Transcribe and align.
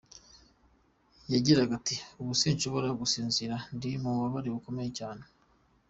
Yagiraga 1.33 1.71
ati: 1.79 1.95
“Ubu 2.21 2.33
sinshobora 2.41 2.89
gusinzira, 2.99 3.55
ndi 3.75 3.89
mu 4.01 4.09
bubabare 4.13 4.49
bukomeye 4.55 4.89
cyane. 4.99 5.23